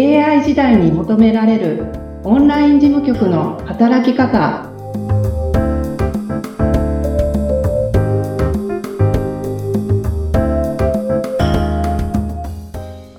[0.00, 1.84] AI 時代に求められる
[2.24, 4.64] オンライン事務局の働き方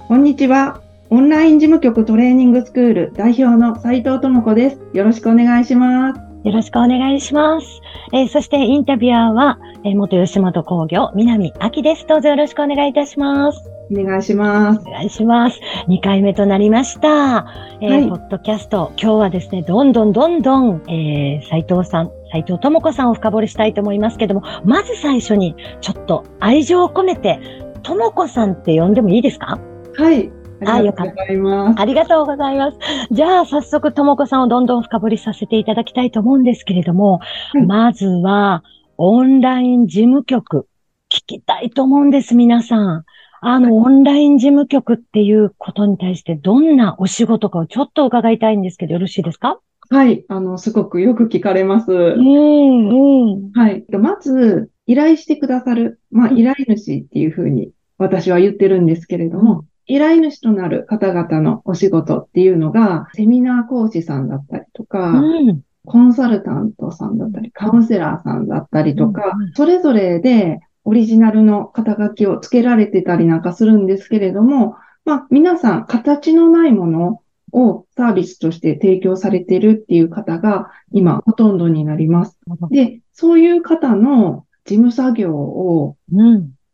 [0.07, 0.81] こんにちは
[1.11, 7.67] オンライン事務局トレーニングスクール代表の斉藤智子ですよろしくお願いしますよろしくお願いします。
[8.13, 12.07] えー、そしてインタビュアーは、えー、元吉本工業、南明です。
[12.07, 13.80] どうぞよろしくお願いいたします。
[13.91, 14.81] お願いします。
[14.87, 15.59] お願いします。
[15.89, 17.45] 2回目となりました。
[17.81, 27.39] えー、はい、ポッドキャスト、今日はですね、どんどんどんどん、えー、斉藤さん、斉藤智子さんを深掘りしたいと思いますけども、まず最初に、ちょっと愛情を込めて、
[27.83, 29.59] 智子さんって呼んでもいいですか？
[29.97, 30.31] はい。
[30.63, 31.81] ありがとうございます。
[31.81, 32.77] ありがとうございます。
[33.11, 38.63] じゃあ、早速、ともこさんをどんどん深掘りさせていただきたいと思うんですけれども、はい、まずは、
[38.97, 40.67] オンライン事務局、
[41.09, 43.03] 聞きたいと思うんです、皆さん。
[43.43, 49.59] あの、オンライン事務局っていうことに対してどんなお仕事かをちょっと伺いたいんですけど、よろしいですか？
[49.89, 51.91] はい、あの、すごくよく聞かれます。
[51.91, 53.51] うん、うん。
[53.53, 53.83] はい。
[53.99, 77.21] まず、依頼してくださる、まあ、依頼主っていうふうに私は言ってるんですけれども、うん、依頼主となる方々のお仕事っていうのが、セミナー講師さんだったりとか、うん、コンサルタントさんだったり、カウンセラーさんだったりとか、うん、それぞれでオリジナルの肩書きをつけられてたりなんかするんですけれども、まあ、皆さん形のないもの
[77.53, 82.37] をサービスとして提供されているっていう方が今ほとんどになります。
[82.69, 85.97] で、そういう方の事務作業を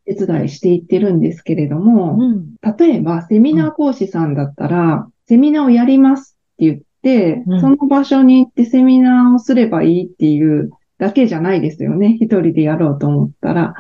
[0.05, 12.17] 手伝いしていってるんですけれども、うん、例えばセミナー講師さんだったら、セミナーをやりますって言って、うん、その場所に行ってセミナーをすればいいっていうだけじゃないですよね。
[12.21, 13.73] 一人でやろうと思ったら。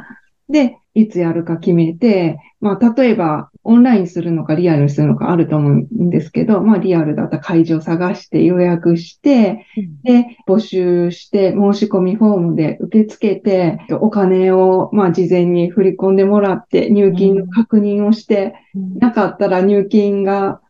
[0.49, 9.65] で、いつやるか決めて、まあ、例えば、オンラインするのかリアルにするのかあると思うんですけど、まあ、リアルだったら会場探して予約して、
[10.03, 20.61] で、募集して申し込みフォームで受け付けて、お金を、まあ、事前に振り込んでもらって入金の確認をして、なかったら入金が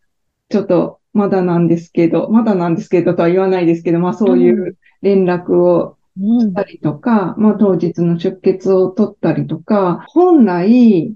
[0.49, 11.13] ちょっとまだなんですけど、まだなんですけどとは言わないですけど、まあ、そういう連絡をしたりとか、うん、まあ当日の出血を取ったりとか、本来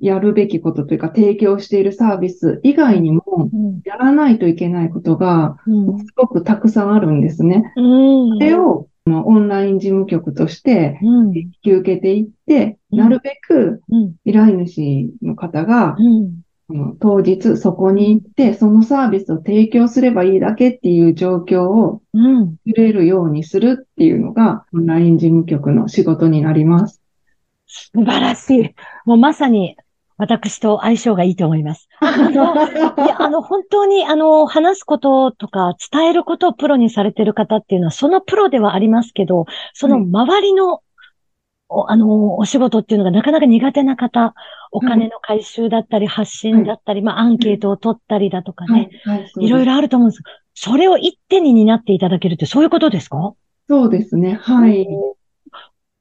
[0.00, 3.22] やるべきことというか提供しているサービス以外にも
[3.84, 5.70] やらないといけないことがす
[6.14, 7.72] ごくたくさんあるんですね。
[7.76, 13.80] うん、それをオンライン事務局として引き受けていって、なるべく
[14.24, 15.96] 依頼主の方が
[17.00, 22.02] 当日そこに行って、そのサービスを提供すればいいだけっていう状況を
[22.66, 27.00] 作れるようにするっていうのが、オンライン事務局の仕事になります。
[27.66, 28.74] 素晴らしい。
[29.06, 29.76] もうまさに
[30.18, 31.88] 私と相性がいいと思います。
[32.00, 40.80] あの、いや、あの、本当に、あの、話すこととか、伝えることをプロにされてる方っていうのは、そのプロではありますけど、その周りの
[41.70, 44.34] あの、お仕事っていうのがなかなか苦手な方、
[44.72, 48.90] お金の回収だったり、発信だったり、まあ、アンケートを取ったりだとかね、
[49.38, 50.22] いろいろあると思うんです。
[50.54, 53.34] それを一手に担っていただけるってそういうことですか？
[53.68, 54.38] そうですね。
[54.42, 54.86] はい。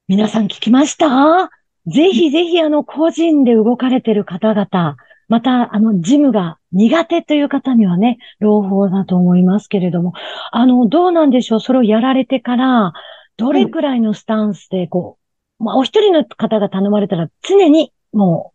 [0.07, 1.49] 皆さん聞きました？
[1.85, 4.97] ぜひぜひ、あの、個人で動かれてる方々、
[5.29, 10.13] また、あの、事務が苦手という方にはね、朗報だと思いますけれども、
[10.51, 11.59] あの、どうなんでしょう？
[11.59, 12.93] それをやられてから、
[13.35, 15.23] どれくらいのスタンスで、こう、
[15.59, 18.53] まあ、お一人の方が頼まれたら常にも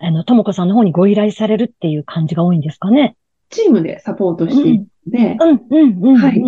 [0.00, 3.16] う、あの、ともこさんの方にご依頼されるっていう感じが多いんですかね。
[3.50, 4.80] チームでサポートしてい
[5.10, 6.42] て、うん、うん、うん、はい。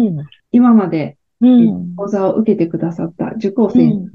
[0.50, 1.16] 今まで、
[1.96, 4.08] 講座を受けてくださった受講生を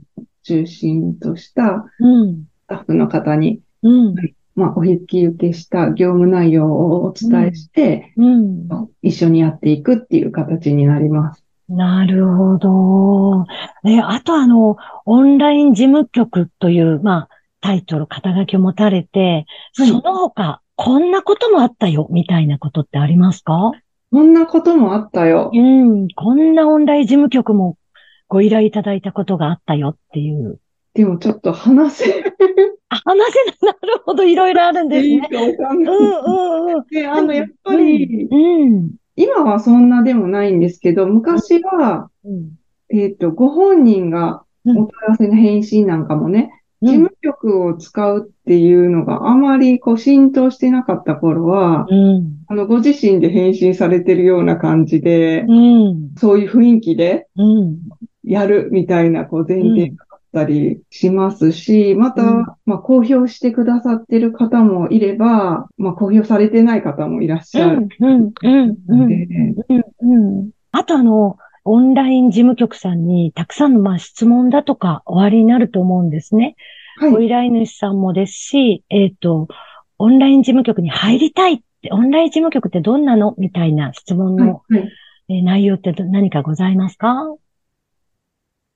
[0.44, 4.16] 中心としたスタッフの方に、うん、
[4.56, 8.68] まあ、お引き受けした業務内容をお伝えして、うん、
[9.02, 11.44] 一緒にやっていくっていう形になります。
[11.70, 13.46] なるほど。
[13.86, 17.30] え、あとあの、オンライン事務局という、まあ、
[17.62, 23.72] タイトル、肩書きを持たれて、その他、こんなこともあったよ、みたいなことってありますか？
[24.12, 25.52] こんなこともあったよ。
[25.54, 27.78] うん、こんなオンライン事務局も
[28.28, 30.60] ご依頼いただいたことがあったよっていう。
[30.94, 32.06] でもちょっと話せ
[32.90, 35.14] 話せなるほど、いろいろあるんですね。
[35.14, 35.96] いいかわかんない。
[35.96, 36.86] うんうんうん。
[36.90, 42.52] で、あの、やっぱり、うん、今はそんなでもないんですけど、昔は、うん、
[42.90, 46.52] えっ、ー、と、ご本人がお問い合わせの返信なんかもね、
[46.82, 55.46] うん、事務局を使うっていうのがあまりこう浸透してなかった頃は、うん、あの、ご自身で返信されてるような感じで、
[56.18, 57.28] そういう雰囲気で、
[58.24, 62.46] やるみたいなこう前提があっったりしますし、また、うん。
[62.66, 67.88] まあ、公表してくださってる方もいれば、まあ、公表されてない方もいらっしゃる。
[70.72, 71.38] あとあの、
[71.72, 76.56] オンライン事務局さんにたくさんのまあ質問だとかおありになると思うんですね。
[76.98, 77.12] はい。
[77.12, 79.48] ご依頼主さんもですし、えっ、と、
[80.00, 84.90] オンライン事務局に入りたいって、オンライン事務局ってどんなのみたいな質問はいの、はい
[85.30, 87.36] えー内容ってど何かございますか？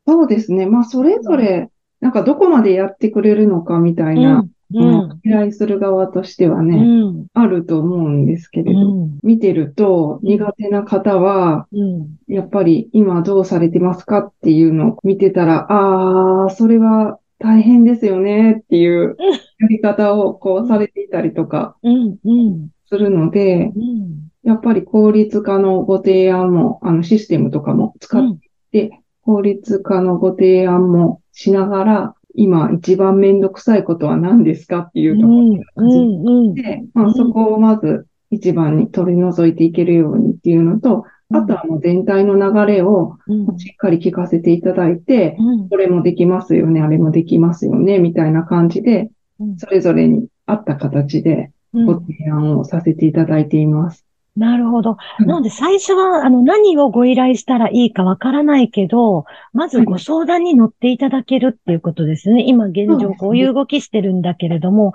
[0.05, 0.67] そうですね。
[0.67, 12.15] まあ、それぞれ、なんかどこまでやってくれるのかみたいな、うん、うん、依頼する側としてはうね、ん、あると思うんですけうれど、ん、見てると苦手な方は、うん。
[12.27, 19.15] やっぱり今どうされてますかっていうのを見てたら、ああ、それは大変ですよねっていう
[19.59, 21.75] やり方をこうされていたりとか
[22.87, 24.29] するので、うん。
[24.43, 28.37] やっぱり効率化のご提案も、あのシステムとかも使っ
[28.71, 35.39] て、効率化のご提案もしながら、今一番めんどくさいことは何ですかっていうところ
[35.75, 36.53] うん、うん、うん。
[36.53, 49.09] で、まあそこをまず一番に取り除いていけるようにっていうのと、あとはもう全体の流れをうん、しっかり聞かせていただいて、うん、これもできますよね、あれもできますよね、みたいな感じで、
[49.39, 51.85] うんそれぞれに合った形でうん。
[51.85, 54.05] ご提案をさせていただいています。
[54.35, 54.97] なるほど。
[55.19, 62.43] うんなので最初は、あの、何をご依頼したらいいかわからないけど、まずご相談に乗っていただけるっていうことですね。
[62.47, 64.93] 今現状こういう動きしてるんだけれども、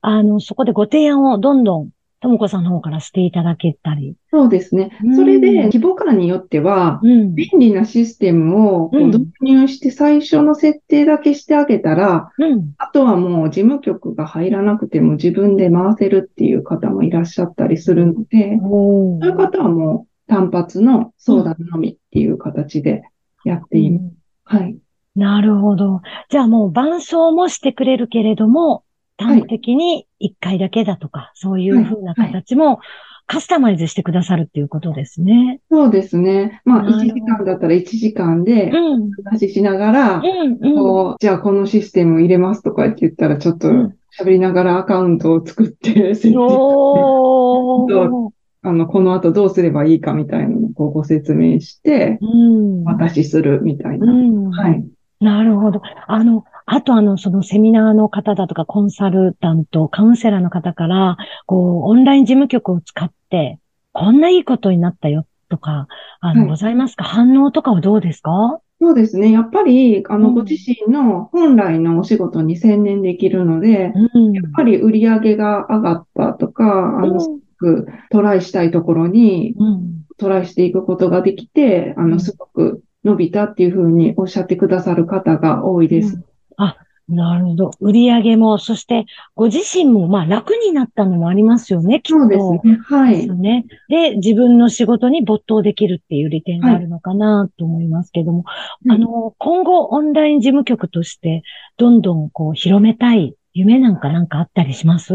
[0.00, 4.14] あの、そこでご提案をどんどん、ともこさんの方からしていただけたり。
[4.30, 5.16] そうですねうん。
[5.16, 7.34] それで規模感によっては、うん。
[7.34, 12.74] 便利なシステムを導入して最初の設定だけしてあげたら、うん。
[12.76, 23.02] あとはもう事務局が入らなくても自分で回せるっていう方もいらっしゃったりするので、おそういう方はもう単発の相談のみっていう形で
[23.44, 24.14] やっています。
[24.44, 24.76] はい。
[25.16, 26.02] なるほど。
[26.28, 28.84] じゃあもう伴奏もしてくれるけれども、
[29.24, 32.80] 端的に一回だけだとか、そういうふうな形も
[33.26, 35.60] カスタマイズしてくださるっていうことですね。
[35.70, 36.60] そうですね。
[36.64, 39.10] まあ、1なるほど時間だったら1時間でうん。
[39.24, 40.76] 話しながら、うん、うん。
[40.76, 48.30] こう、じゃあこのシステム入れますとかって言ったら、ちょっとうん喋りながらアカウントを作って、設定おー。
[48.62, 53.08] あの、この後どうすればいいかみたいなのをこうご説明して、うん。
[53.08, 54.12] しするみたいうな。
[54.12, 54.50] ん。
[54.50, 54.84] はい。
[55.20, 55.80] なるほど。
[56.06, 63.58] あの、あとあの、そのセミナーの方だとか、コンサルタント、カウンセラーの方から、こう、オンライン事務局を使って、
[63.92, 65.88] こんないいことになったよとか、
[66.20, 67.02] あの、はいございますか？
[67.02, 68.60] 反応とかはどうですか？
[68.80, 69.32] そうですね。
[69.32, 74.32] やっぱり、あの、うんご自身の本来のお仕事に専念できるので、うん。
[74.32, 76.64] やっぱり売り上げが上がったとか、
[76.98, 80.04] あの、うんすごくトライしたいところにうん。
[80.18, 86.22] トライしていくことができて、あの、うんすごく伸びたっていうふうにおっしゃってくださる方が多いです。
[86.58, 86.76] うんあ、
[87.08, 87.70] なるほど。
[87.80, 92.18] 売り上げも、そして、ご自身も、まあ、楽になったのもありますよね、きっと。
[92.20, 92.78] そうですね。
[92.84, 93.28] はい。
[93.28, 93.64] ね。
[93.88, 101.42] で、自分の仕事に没頭できるっていう利点があるのかなと思いますけども、はいあの、今後オンライン事務局として、
[101.76, 105.12] どんどんこう広めたい夢なんかなんかあったりします？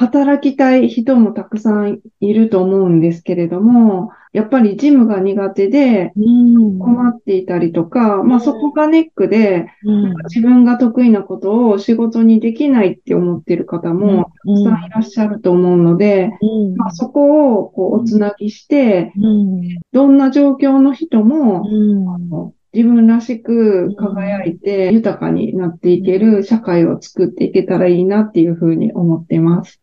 [0.00, 6.78] 働きたい人もたくさんいると思うんですけれども、やっぱり事務が苦手でうん。
[6.78, 10.14] 困っていたりとか、まあそこがネックで、うん。
[10.30, 16.76] 自分が得意なことを仕事にできないって思っている方もうんたくさんいらっしゃると思うので、うん。
[16.76, 19.80] まあ、そこをこうおつなぎして、うん。
[19.92, 22.52] どんな状況の人もうん。
[22.72, 29.80] 自分らしく輝いて豊かになっていける社会を作っていけたらいいなっていうふうに思ってます。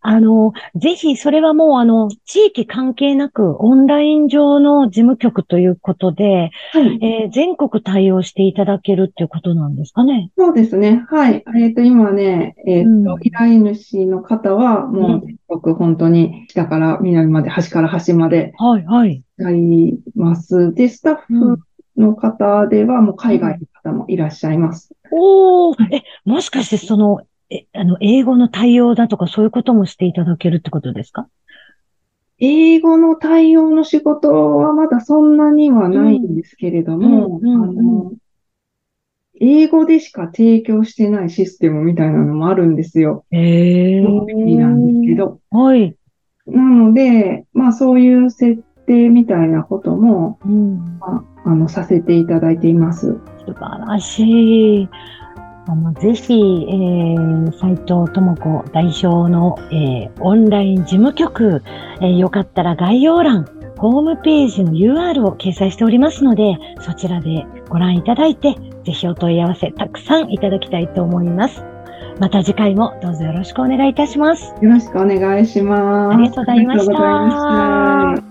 [0.00, 6.98] あの、ぜひ、それはもう、あの、地域関係なく、オンライン上の事務局ということで、はい。
[7.02, 10.30] えー全国対応していただけるっていうことなんですかね？
[10.36, 11.04] そうですね。
[11.08, 11.42] はい。
[11.58, 19.22] えっと、今ね、えっうんと、依頼主の方は、もう全国本当に北から南まで、端から端まではい、はい。
[19.38, 20.72] やります。
[20.74, 21.58] で、スタッフ
[21.96, 24.90] の方では、もう海外の方もいらっしゃいます。
[25.10, 27.20] おー、え、もしかしてその、
[27.54, 31.28] え、あの、英語の対応だとかそういうこともしていただけるってことですか？
[32.40, 37.40] 英語の対応の仕事はまだそんなにはないんですけれども、
[39.40, 43.24] 英語でしか提供してないシステムみたいなのもあるんですよ。
[43.30, 44.00] へえ。
[44.00, 45.40] 便利なんですけど。
[45.50, 45.96] はい。
[46.46, 50.98] なので、まあそういう設定みたいなことも、うん。
[50.98, 53.18] まあ、あの、させていただいています。
[53.46, 54.88] 素晴らしい。
[55.66, 61.62] あの、ぜひ、えー、斉藤智子代表の、えー、オンライン事務局、
[62.00, 63.46] えー、よかったら概要欄、
[63.78, 68.54] ホームページの UR を掲載しておりますので、そちらでご覧いただいて、
[68.84, 71.64] ぜひお問い合わせたくさんいただきたいと思います。
[72.20, 74.54] また次回もどうぞよろしくお願いいたします。
[74.60, 76.14] よろしくお願いします。
[76.14, 78.23] ありがとうございました。